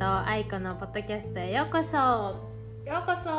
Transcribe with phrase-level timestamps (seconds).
[0.00, 1.98] と愛子のポッドキャストへようこそ。
[1.98, 2.34] よ
[2.86, 3.28] うこそ。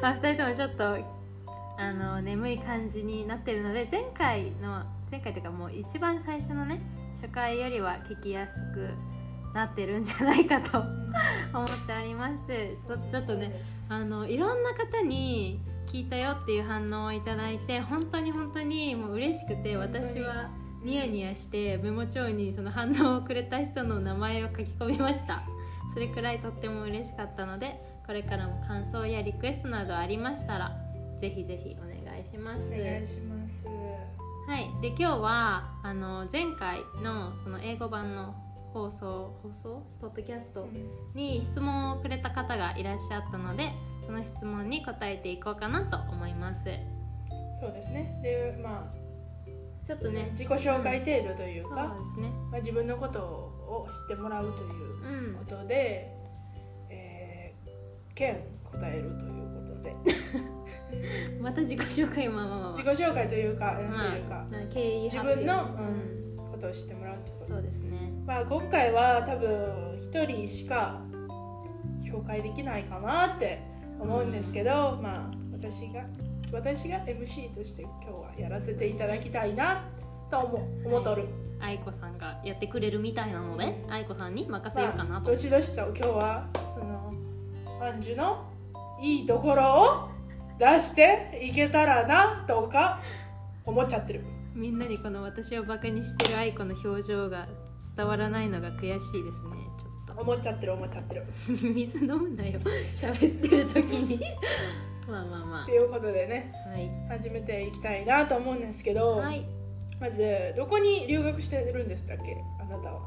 [0.00, 0.96] まあ、2人ともちょっと
[1.76, 6.80] あの眠い感じになってるので前回の前回というかもう一番最初のね
[7.12, 8.88] 初回よりは聞きやすく
[9.52, 10.88] なってるんじゃないかと思っ
[11.86, 12.44] ております。
[12.82, 13.60] そちょっとね
[13.90, 20.48] あのいろんな方に聞いたよっていう反応をいただいて本当に本当にもう嬉しくて私は
[20.84, 25.42] ニヤニヤしてメモ帳にその反応をくれた人の名前を書き込みました。
[25.94, 30.76] それくらいとっても嬉しかったのでこれからも感想やリクエストなどありましたら
[31.20, 32.66] ぜひぜひお願いします。
[32.66, 33.64] お願いします。
[34.46, 38.34] はい、で今日はあの前回のその英語版の
[38.74, 39.82] 放送放送？
[40.00, 40.68] ポッドキャスト？
[41.14, 43.72] に質問をくれた方がいらっしゃったので
[44.04, 46.60] その質問に答えていこうかなと思います。
[47.60, 48.20] そうですね。
[48.22, 48.92] でま
[49.84, 50.28] ちょっとね。
[50.28, 52.32] あ自己紹介程度というか、そうですね。
[52.50, 55.34] まあ、自分のことを知ってもらうといううん。
[55.34, 56.10] ことで、
[56.90, 59.94] えー、兼答えるということで。
[61.40, 64.40] また自己紹介まあまあまあ自己紹介というか、なんまというか。
[64.40, 66.34] あ、な経緯自分の、ううん。
[66.34, 67.52] ん、ことを知ってもらうということ。
[67.54, 68.12] そうですね。
[68.26, 71.02] まあ今回は多分一人しか
[72.02, 73.60] 紹介できないかなって
[74.00, 76.04] 思うんですけど、まあ私が
[76.54, 79.84] 私が MC として今日はやらせていただきたいな
[80.30, 81.26] と思う思っとる、
[81.60, 87.12] 愛子さんがやってくれるみたいなので愛子さんに任せようかまあ、なと、どしどしと今日はその
[87.82, 88.48] アンジュの
[89.02, 90.08] いいところを
[90.56, 93.00] 出していけたらなとか
[93.66, 94.24] 思っちゃってる。
[94.54, 97.48] みんなにこの私をバカにしてる愛子の表情が
[97.96, 99.50] 伝わらないのが悔しいですね。
[99.76, 100.22] ちょっと。
[100.22, 101.24] 思っちゃってる思っちゃってる。
[101.74, 102.60] 水飲むなよ。
[102.92, 104.20] 喋ってる時に
[105.08, 106.90] まあまあまということでねあはい。
[107.08, 109.46] 始めていきたいなと思うんですけど、はい。
[110.00, 112.36] まずどこに留学してるんでしたっけ？
[112.60, 113.00] あなたは。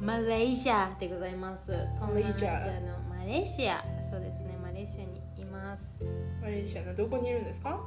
[0.00, 1.72] マレーシアでございます。
[2.00, 2.80] 東レーシア。
[2.80, 3.84] のマレーシア。
[4.10, 6.04] そうですねマレーシアにいます。
[6.40, 7.80] マレーシアのどこにいるんですか？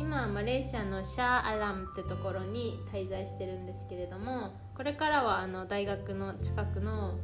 [0.00, 7.18] 今はマレーシアのシャーアラムってところに滞在してるんですけれどもこれからはあの大学の近くの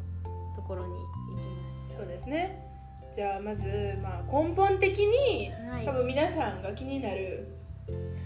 [0.56, 1.02] ところに行き
[1.36, 1.42] ま
[1.90, 1.96] す。
[1.96, 2.73] そうですね
[3.14, 3.68] じゃあまず、
[4.02, 5.84] まあ、根本的に、はい。
[5.84, 7.46] 多分皆さんが気になる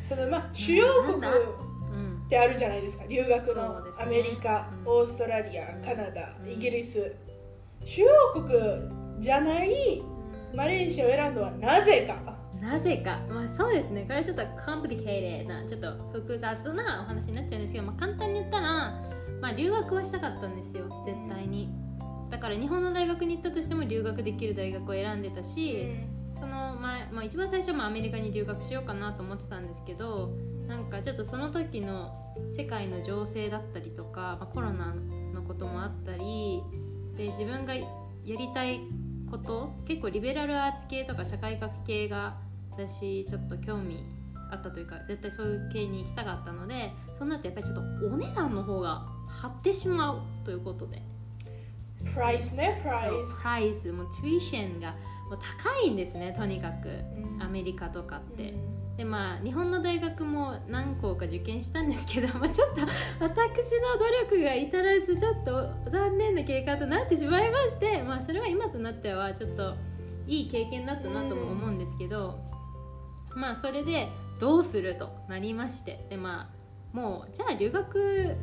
[0.09, 3.04] そのまあ主要国ってあるじゃないですか。
[3.06, 3.91] 留学のね。
[4.00, 4.93] アメリカ、うん。
[4.93, 6.50] オーストラリアうんカナダ、うん。
[6.50, 7.15] イギリス。
[7.84, 10.03] 主要国じゃない
[10.54, 12.37] マレーシアを選んだのはなぜか。
[12.60, 19.00] なぜか、まあそうですね、これはちょっと complicated な、ちょっと複雑なお話になっちゃうんですけど、まあ、簡単に言ったら、
[19.41, 21.69] まあ、留学をしたかったんですよ、絶対に。
[22.31, 25.97] だから日本の大学に行ったとしても留学できる大学を選んでたし、
[26.39, 30.37] その前、まあ、一番最初はアメリカに留学しようかなと思ってたんですけど
[30.69, 32.15] なんかちょっとその時の
[32.56, 34.94] 世界の情勢だったりとか、まあ、コロナ
[35.34, 36.62] のこともあったり
[37.16, 37.87] で自分がや
[38.25, 38.81] りたい
[39.31, 42.37] こと結構リベラルアーツ系とか社会学系が
[42.71, 44.05] 私ちょっと興味
[44.50, 51.03] あったというか絶対そういう系に行きたかったのでそうなるとやっぱりちょっとお値段の方が張ってしまうということで
[52.04, 54.94] プライスねプライスプライスもうチュイションが
[55.28, 56.88] もう高いんですねとにかく。
[56.88, 57.42] うん。
[57.42, 58.50] アメリカとかって。
[58.50, 58.97] うん。
[58.97, 62.81] でまあ日本の大学も何校か受験したんですけど、まあ、ちょっと
[63.20, 69.76] 私の努力が至らずちょっと残念な結果となってしまいまして、まあ、それは今となってはちょっと
[70.26, 72.41] いい経験だったなとも思うんですけど、
[73.36, 74.09] まあそれで
[74.41, 76.04] どうするとなりまして。
[76.10, 78.36] でまあもうじゃあ留学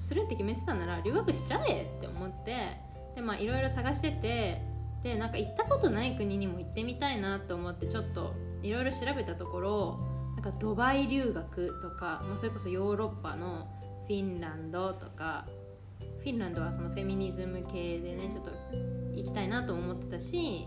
[0.00, 2.78] するって決めてたなら留学しちゃえって思って
[3.14, 4.62] でまあいろいろ探してて
[5.02, 10.00] でなんか行ったことない国にも行ってみたいなと思ってちょっといろいろ調べたところ
[10.34, 13.68] なんかドバイ留学とか、まあ、それこそヨーロッパの
[14.06, 15.46] フィンランドとか
[16.20, 18.50] フィンランドはそのフェミニズム系でねちょっと
[19.14, 20.66] 行きたいなと思ってたし、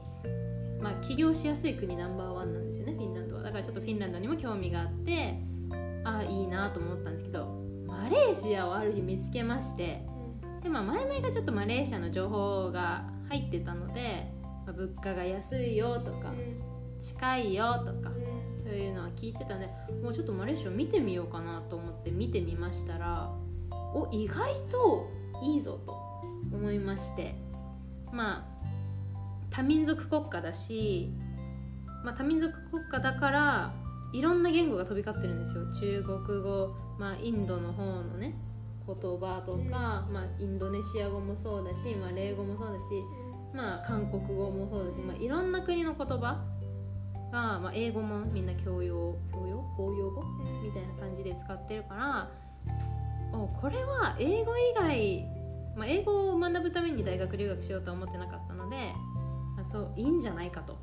[0.79, 3.43] まあ、起業しやすい国ナンバーワンなんですよねフィンランドは。
[3.43, 5.37] だからちょっとフィンランドにも興味があって
[6.03, 7.62] ああいいなと思ったんですけど
[8.03, 10.05] マレーシアをある日見つけまして
[10.61, 14.29] で、まあ、前々がちょっとマレーシアの情報が入ってたので、
[14.65, 16.33] まあ、物価が安いよとか
[16.99, 18.11] 近いよとか
[18.65, 19.69] そういうのは聞いてたんで
[20.03, 23.31] もうちょっとマレーシア見てみようかなと思って見てみましたら
[23.93, 25.09] お意外と
[25.41, 25.93] いいぞと
[26.51, 27.35] 思いまして
[28.11, 28.45] まあ
[29.49, 31.09] 多民族国家だし、
[32.03, 33.73] まあ、多民族国家だから
[34.13, 35.65] いろんな言語が飛び交ってるんですよ。
[35.73, 38.33] 中国語、まあ、インドの方のね
[38.85, 42.85] 言葉とか、まあ、インドネシア語もそうだし、まあ、英語もそうだし、
[43.53, 46.43] まあ、韓国語もそうだし、まあ、いろんな国の言葉
[47.31, 49.63] が、まあ、英語もみんな教養教養？
[49.77, 50.21] 公用語？
[50.63, 52.29] みたいな感じで使ってるから
[53.33, 55.25] おこれは英語以外
[55.75, 58.93] まあ、英語を学ぶために大学留学しようとは思ってなかったので
[59.59, 60.77] あそういいんじゃないかと。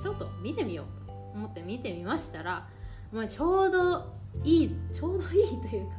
[0.00, 2.68] ちょっと見てみようと思って見てみましたら、
[3.12, 5.92] まあ、ちょうどいいちょうどいいというか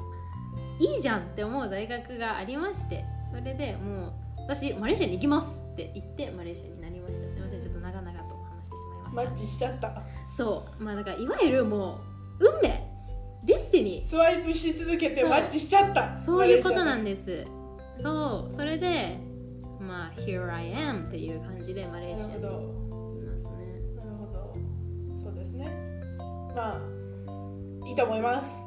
[0.80, 4.14] いいじゃんって思う大学がありましてそれでもう
[4.50, 7.30] 私マレーシアに行きますって言ってマレーシアになりました。
[7.30, 9.24] すいませんちょっと長々と話してしまいました。
[9.24, 10.04] マッチしちゃった。
[10.28, 10.84] そう。
[10.84, 12.00] まあだからいわゆるも
[12.40, 12.84] う運命。
[13.46, 14.04] Destiny。
[14.04, 16.18] スワイプし続けてマッチしちゃった。
[16.18, 17.46] そういうことなんでです。
[17.94, 18.54] そう。
[18.54, 19.20] それで
[19.80, 23.60] まあ Here I am っていう感じでマレーシアにいますね。
[23.96, 24.56] なるほど。
[25.24, 25.68] そうですね。
[26.56, 26.99] まあ
[27.90, 28.62] いいと思います。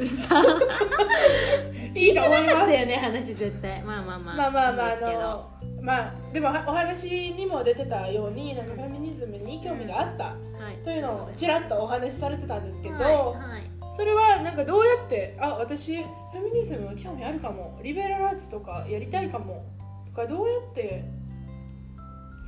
[0.00, 0.40] うさ
[1.92, 2.66] いいと思います。
[2.68, 3.82] だよね話絶対。
[3.82, 5.50] まあまあまあまあまあまああの
[5.82, 10.24] まあでもはお話にも出てたようになんかフェミニズムに興味があった。
[10.24, 10.32] は
[10.72, 10.84] い。
[10.84, 13.62] というのをちらっとお話しされてたんですけど、はいはい。
[13.96, 17.80] それはなんかどうやってあ私フェミニズム興味あるかも。
[17.82, 19.64] リベラルアーツとかやりたいかも。
[20.06, 21.04] とかどうやって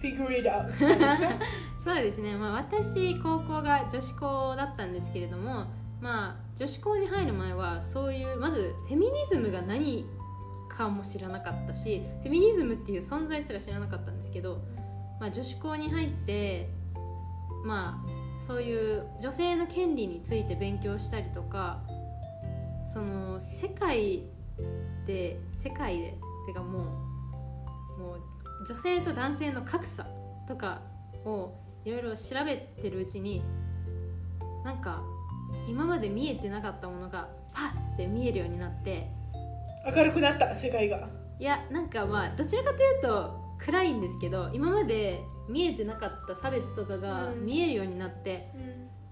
[0.00, 0.72] figure it out?
[0.72, 1.44] したんですか
[1.88, 5.68] そうですね、まあ、私高校が女子校だったんですけれども、
[6.02, 10.04] まあ、女子校に入る前はそういうまずフェミニズムが何
[10.68, 14.60] かも知らなかったしフェミニズムっていう存在すら知らなかったんですけど、
[15.18, 16.68] まあ、女子校に入って
[17.64, 21.80] まあそういう女性の権利について勉強したりとか
[22.86, 24.26] その世界
[25.06, 26.18] で世界で
[26.48, 26.80] てかも
[27.96, 28.20] うもう
[28.68, 30.06] 女性と男性の格差
[30.46, 30.82] とか
[31.24, 33.42] をいろいろ調べてるうちに
[34.64, 35.02] なんか
[35.68, 39.10] 今まで見えてなかったものがパッて見えるようになって
[39.86, 41.08] 明るくなった世界が。
[41.40, 47.46] いやなんかまあどちらかというと暗いんですけど今まで見えてなかった差別とかがうん。
[47.46, 48.50] 見えるようになって、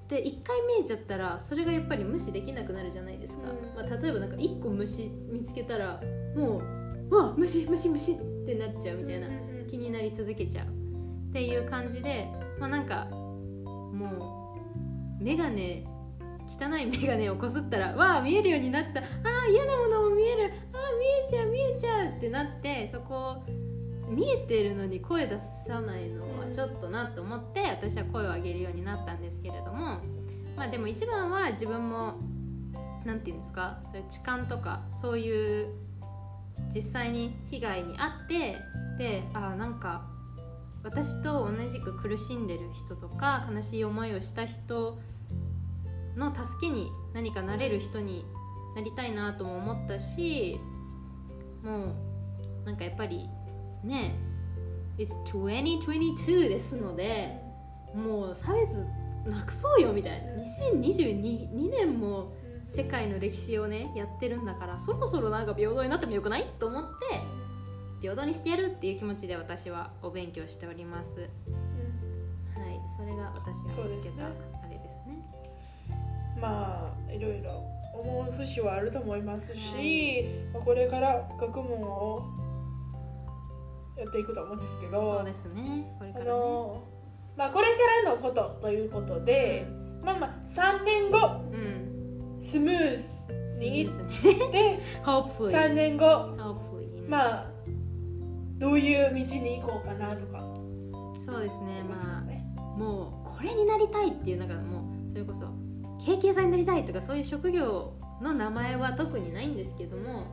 [0.09, 3.75] で一回見えちゃったらそれがやっぱり無視できなくなるじゃないですか、うん。
[3.75, 6.01] まあ、例えばなんか1個虫見つけたら
[6.37, 6.63] もう
[7.11, 8.17] 「うわ虫虫虫」っ
[8.47, 9.29] てなっちゃうみたいな
[9.69, 12.29] 気になり続けちゃうっていう感じで
[12.59, 14.53] まあなんかも
[15.21, 15.85] う眼鏡
[16.47, 19.01] 汚い眼鏡をこすったらわあ見えるようになった。
[19.01, 20.53] あー嫌なものも見える。
[20.73, 23.43] あー見えちゃう見えちゃうってなってそこ
[24.09, 25.37] 見えてるのに声出
[25.67, 30.01] さないのはちょっとなと思って私は声を上げるようになったんですけれども
[30.57, 32.15] まあでも一番は自分も
[33.05, 33.79] なんていうんですか
[34.09, 35.69] 痴漢とかそういう
[36.73, 38.57] 実際に被害に遭って
[38.99, 40.07] であーなんか
[40.87, 44.99] 私と同じく苦しんでる人とか悲しい思いをした人
[46.17, 48.25] の助けに何かなれる人に
[48.77, 50.57] なりたいなとも思ったし
[51.65, 53.29] もうなんかやっぱり
[53.83, 54.15] ね
[54.97, 57.37] It's 2022ですので
[57.93, 58.87] もう差別
[59.29, 60.33] なくそうよみたいな。
[60.71, 62.33] 2022年も
[62.69, 66.47] 世界の歴史をねやってるんだからそろそろなんか平等になってもよくない？
[66.61, 67.21] と思って
[68.01, 71.21] 平等にしてやるっていう気持ちで私はお勉強しております。
[71.21, 71.29] はい
[72.97, 74.33] それが私が見つけたそう
[74.65, 75.25] あれですね。
[76.41, 77.63] まあいろいろ
[77.95, 80.25] 思う節はあると思いますし、はい。
[80.53, 82.21] まあこれから学問を
[83.99, 85.95] やっていくと思うんですけそどうですね。
[85.99, 86.31] これかあらね。
[86.31, 86.85] の
[87.37, 87.71] まあこれか
[88.05, 89.67] らのことということで、
[90.03, 91.19] まあまあ3年後
[91.53, 92.37] うん。
[92.41, 92.97] スムー
[93.57, 93.91] ズにいっ
[94.53, 96.07] て Hopefully 3年後
[97.09, 97.56] まあ
[98.59, 100.43] どういう道に行こうかなとか
[101.25, 102.19] そうですね思いま。
[102.19, 102.27] あ
[102.79, 105.47] もうこれになりたいっていうなんかもうそれこそ
[106.05, 110.25] 経験者になりたいとかそういう職業の名前は特にないんですけども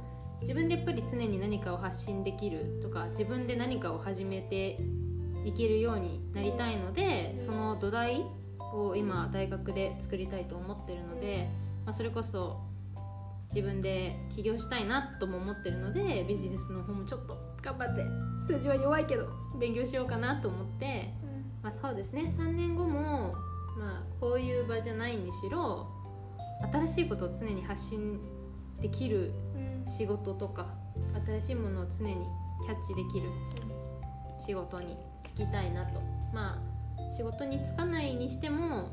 [0.42, 4.78] 自分でやっぱり常に何かを発信できるとか自分で何かを始めて
[5.46, 8.26] いけるようになりたいのでその土台
[8.74, 11.50] を今大学で作りたいと思ってるので、
[11.86, 12.60] まあ、それこそ
[13.50, 18.06] 自分で起業したいなとも思ってるのでビジネスの方もちょっと頑張って。
[18.46, 19.30] 数字は弱いけど
[19.60, 21.14] 勉強しようかなと思って。
[21.62, 22.24] まあ、そうですね。
[22.24, 23.34] 3年後も、
[23.80, 25.88] まあ、こういう場じゃないにしろ
[26.72, 28.20] 新しいことを常に発信
[28.80, 29.88] できるうん。
[29.88, 30.68] 仕事とか
[31.26, 32.16] 新しいものを常に
[32.66, 33.30] キャッチできる
[34.38, 36.02] 仕事に就きたいなと。
[36.34, 36.74] まあ
[37.10, 38.92] 仕事に就かないにしても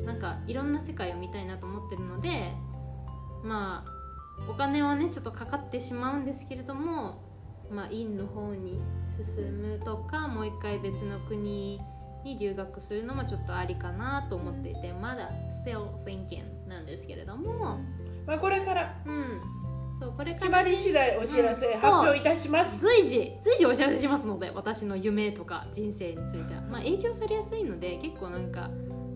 [0.00, 2.52] なんかいろんな世界を見たいなと思ってるので
[3.44, 7.22] まあお金はねちょっとかかってしまうんですけれども
[7.70, 11.80] まあ院の方に進むとかもう一回別の国
[12.24, 15.30] に留学するのもちょっとありかなと思っていてまだ
[15.64, 17.78] still thinking なんですけれども。
[18.26, 18.96] まあこれから。
[19.06, 19.40] うん。
[19.96, 21.78] そうこれか決らまり次第お知らせうん。
[21.78, 22.80] 発表いたします。
[22.80, 28.70] 随時随時お知らせしますので私の夢とか人生については、まあ、影響されやすいので結構なんか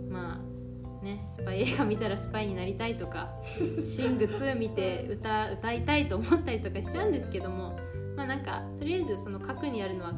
[0.08, 3.30] まあねスパイ映画見たらスパイになりたいとか
[3.84, 7.76] 「シング2」見て歌歌いたいと思ったりとかしちゃうんですけども
[8.18, 10.12] まあなんかとりあえずその核にあるのは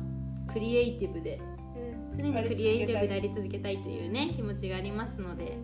[0.50, 1.38] クリエイティブで
[1.76, 2.16] うん。
[2.16, 3.82] 常にクリエイティブであり続けたい。
[3.82, 5.58] というね気持ちがありますので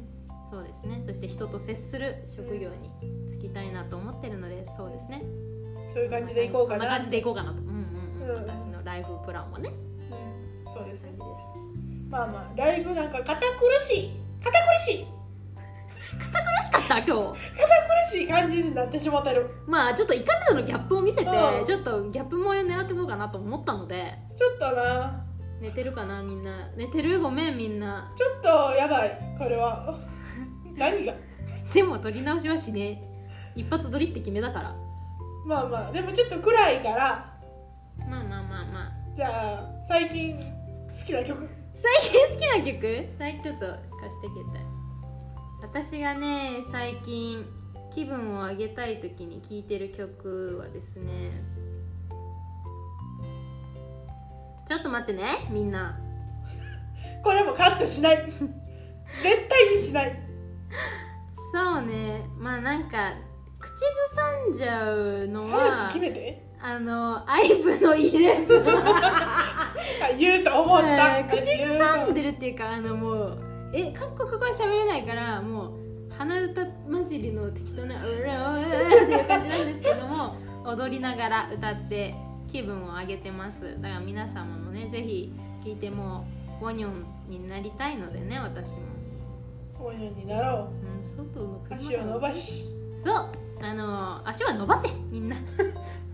[0.50, 1.02] そうですね。
[1.06, 2.90] そして人と接する職業に
[3.28, 5.22] 就きたいなと思ってるのでそうですね。
[5.94, 6.80] そういう感じでいこうかな。
[6.80, 7.62] そんな感じでいこうかなと。
[7.62, 7.74] うんうん
[8.20, 8.46] うん、うん。
[8.46, 9.70] 私のライフプランはね。
[10.66, 10.72] うん。
[10.72, 11.02] そうです。
[11.04, 13.40] ね感じですまあまあライブなんか堅苦
[13.80, 14.10] しい。
[14.44, 15.06] 堅苦しい
[16.14, 17.12] 苦しかった今日。
[17.12, 21.64] 堅苦しい感じになってしまってるまあちょっと1回目とのギャップを見せて、うん。
[21.64, 24.14] ちょっとギャップも狙っていこうかなと思ったので。
[24.36, 25.24] ちょっとな。
[25.60, 26.68] 寝てるかなみんな。
[26.76, 28.12] 寝てるごめんみんな。
[28.14, 29.98] ちょっとやばいこれは。
[30.76, 31.14] 何が？
[31.72, 33.02] でも撮り直しはしね
[33.56, 33.60] え。
[33.60, 34.74] 一発撮りって決めたから。
[35.46, 37.34] まあまあでもちょっと暗いから。
[37.98, 38.92] まあまあまあまあ。
[39.14, 40.40] じゃあ最近好
[41.06, 41.48] きな曲。
[41.74, 43.08] 最近好きな曲？
[43.18, 44.75] 最近ちょっと貸して携帯
[45.66, 47.44] 私がね最近
[47.92, 51.32] 気分を上げたい時に聴いてる曲はですね
[54.66, 55.98] ちょっと待ってねみんな。
[57.22, 58.16] これもカットしない。
[58.26, 58.48] 絶
[59.48, 60.22] 対にしない。
[61.52, 62.24] そうね。
[62.38, 63.14] まあなんか
[63.58, 66.46] 口ずさんじゃうのは決めて。
[66.60, 69.74] あのアイブのイレブンあ
[70.18, 73.45] 言うと思った、口ずさんでるっていうかあのもう
[73.78, 75.70] え韓国語は喋れないからもう
[76.16, 82.14] 鼻歌混じりの適当な「うらうら」っていう感じなんですけども 踊りながら歌って
[82.50, 83.76] 気分を上げてます。
[83.82, 85.30] だから皆様もねぜひ
[85.62, 86.26] 聞いても
[86.62, 88.82] ウォニョンになりたいのでね私も、
[89.74, 91.00] こういうになろう。
[91.00, 92.64] ん、外の足を伸ばし。
[92.96, 93.28] そう。
[93.60, 95.36] あの足は伸ばせみんな。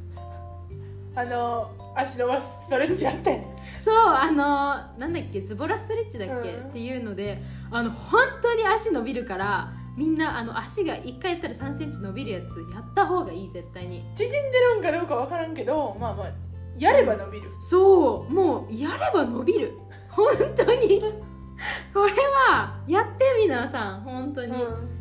[1.14, 3.44] あの足伸ばすストレッチやって。
[3.78, 6.68] そうあのなんだっけズボラストレッチだっけ、うん。
[6.68, 14.02] っていうのであの本当に足伸びるからみんなあの足が1回やったら3センチ伸びるやつやった方がいい絶対に。
[14.14, 16.32] 縮んでるんかどうかわからんけどまあまあ
[16.78, 17.48] やれば伸びる。
[17.60, 19.72] そうもうやれば伸びる。
[20.08, 21.02] 本当に。
[21.92, 22.12] これ
[22.48, 24.52] はやって皆さん本当に、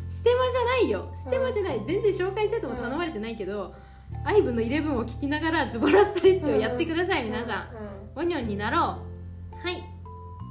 [0.08, 1.10] ステマじゃないよ。
[1.14, 3.74] ステマじゃない、全然紹介してとも頼まれてないけど、
[4.24, 7.68] アイブのイレブンを聞きながらズボラストレッチをやってください、皆さ
[8.14, 8.22] ん、うん。
[8.22, 8.80] オニョンになろう。
[9.56, 9.82] はい。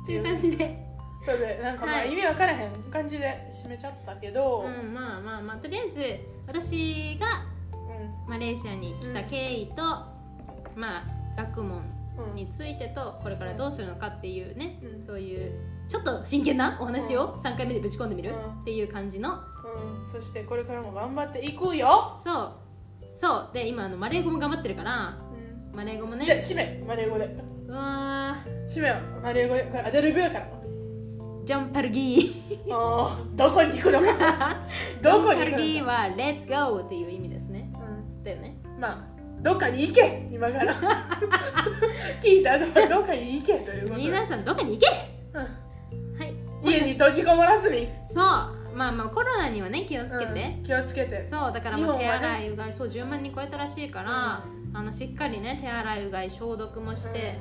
[0.05, 0.77] という感じで。
[1.23, 2.11] そうでなんかまあはい。
[2.11, 6.01] 意味わからへん感じで締めちゃったけど、うん、まあまあまあとりあえず
[6.47, 7.45] 私が
[8.27, 9.75] マレーシアに来た経緯と、
[10.75, 11.03] まあ
[11.37, 11.81] 学問
[12.35, 15.01] についてとこれからどうするのかっていうね、うん。
[15.01, 15.53] そういう
[15.87, 18.61] ちょっと真剣なお話を3回目でぶち込んでみる、うん。
[18.61, 19.33] っていう感じの。
[19.33, 20.11] うん。
[20.11, 22.53] そしてこれからも頑張っていくよ、そう
[23.15, 23.49] そう。
[23.53, 25.17] で今あのマレー語も頑張ってるから
[25.71, 25.75] うん。
[25.75, 26.25] マレー語もね。
[26.25, 26.83] じゃあ締め。
[26.87, 27.25] マレー語で。
[27.67, 28.37] うわ
[28.67, 30.45] 締めようマレー語でこれアドリブやから。
[30.45, 32.75] ージャンパルギー。
[32.75, 34.61] あーどこに行くのか。
[35.01, 37.71] どこにジャンパルギー行くのか、は「Let's go」っていう意味ですね。
[37.75, 38.23] うん。
[38.23, 38.57] だよね。
[38.79, 40.75] まあどっかに行け今から。
[42.21, 44.87] 聞いた後はどっかに行けということで、皆さんどこに行け。
[45.33, 46.19] うん。
[46.19, 46.35] はい。
[46.63, 47.89] 家に閉じこもらずに。
[48.07, 51.25] そうまあまあコロナにはね気をつけて、うん気をつけて。
[51.25, 52.07] そうだから日本はね。
[52.07, 57.39] まあ手洗いうがいそう10万人超えたらしいから、あのしっかりね手洗いうがい消毒もして、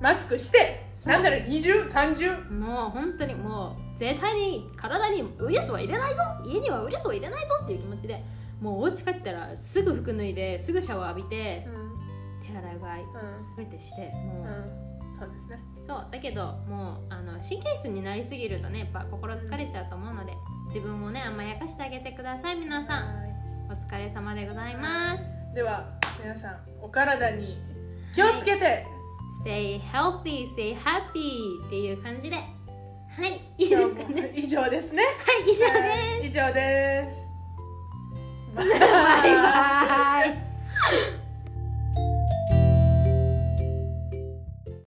[0.00, 6.22] マスクしてなんだろう2030もう本当にもう絶対に体にウイルスは入れないぞ。
[6.44, 8.22] 家にはウイルスを入れないぞっていう気持ちで
[8.60, 11.66] もうお家帰ったらすぐ服脱いですぐシャワー浴びて
[12.42, 13.04] 手洗いうがい
[13.56, 15.18] 全てしてもう、うん。
[15.18, 20.32] そうですねそうだけどもうあの神経質になりすぎるとねやっぱ心疲れちゃうと思うので
[20.66, 23.06] 自分をね甘やかしてあげてください皆さん。
[23.06, 23.24] は
[23.70, 25.34] お疲れ様でございます。
[25.52, 25.86] いでは
[26.22, 27.58] 皆さんお体に
[28.14, 28.86] 気をつけて、
[29.44, 32.36] Stay healthy, stay happy っていう感じで。
[32.36, 32.42] は
[33.26, 34.32] いいいですかね。
[34.34, 35.02] 以上ですね。
[35.02, 35.08] は
[35.46, 35.72] い以上は
[36.22, 37.24] い以上です
[38.54, 38.68] です。
[38.80, 40.24] バイバ
[41.20, 41.23] イ